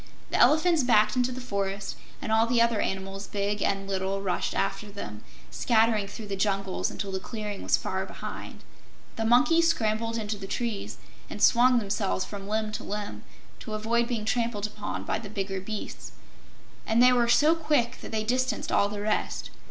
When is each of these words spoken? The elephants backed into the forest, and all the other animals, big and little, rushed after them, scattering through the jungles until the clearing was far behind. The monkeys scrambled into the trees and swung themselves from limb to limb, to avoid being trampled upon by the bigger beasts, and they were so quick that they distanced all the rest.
The 0.31 0.39
elephants 0.39 0.81
backed 0.81 1.15
into 1.15 1.31
the 1.31 1.39
forest, 1.39 1.95
and 2.23 2.31
all 2.31 2.47
the 2.47 2.59
other 2.59 2.81
animals, 2.81 3.27
big 3.27 3.61
and 3.61 3.87
little, 3.87 4.19
rushed 4.19 4.55
after 4.55 4.89
them, 4.89 5.23
scattering 5.51 6.07
through 6.07 6.25
the 6.25 6.35
jungles 6.35 6.89
until 6.89 7.11
the 7.11 7.19
clearing 7.19 7.61
was 7.61 7.77
far 7.77 8.03
behind. 8.07 8.61
The 9.15 9.25
monkeys 9.25 9.67
scrambled 9.67 10.17
into 10.17 10.37
the 10.37 10.47
trees 10.47 10.97
and 11.29 11.39
swung 11.39 11.77
themselves 11.77 12.25
from 12.25 12.47
limb 12.47 12.71
to 12.71 12.83
limb, 12.83 13.21
to 13.59 13.75
avoid 13.75 14.07
being 14.07 14.25
trampled 14.25 14.65
upon 14.65 15.03
by 15.03 15.19
the 15.19 15.29
bigger 15.29 15.61
beasts, 15.61 16.13
and 16.87 16.99
they 17.03 17.13
were 17.13 17.29
so 17.29 17.53
quick 17.53 18.01
that 18.01 18.11
they 18.11 18.23
distanced 18.23 18.71
all 18.71 18.89
the 18.89 19.01
rest. 19.01 19.51